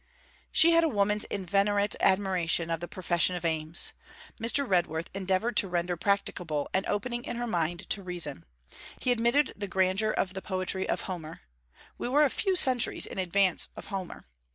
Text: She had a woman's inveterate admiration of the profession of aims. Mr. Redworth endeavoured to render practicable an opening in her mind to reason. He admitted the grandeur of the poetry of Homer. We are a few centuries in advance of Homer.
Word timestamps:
She 0.51 0.71
had 0.71 0.83
a 0.83 0.89
woman's 0.89 1.25
inveterate 1.25 1.95
admiration 1.99 2.71
of 2.71 2.79
the 2.79 2.87
profession 2.87 3.35
of 3.35 3.45
aims. 3.45 3.93
Mr. 4.41 4.67
Redworth 4.67 5.09
endeavoured 5.13 5.55
to 5.57 5.67
render 5.67 5.95
practicable 5.95 6.67
an 6.73 6.85
opening 6.87 7.23
in 7.23 7.35
her 7.35 7.45
mind 7.45 7.87
to 7.91 8.01
reason. 8.01 8.45
He 8.99 9.11
admitted 9.11 9.53
the 9.55 9.67
grandeur 9.67 10.09
of 10.09 10.33
the 10.33 10.41
poetry 10.41 10.89
of 10.89 11.01
Homer. 11.01 11.41
We 11.99 12.07
are 12.07 12.23
a 12.23 12.31
few 12.31 12.55
centuries 12.55 13.05
in 13.05 13.19
advance 13.19 13.69
of 13.75 13.85
Homer. 13.93 14.25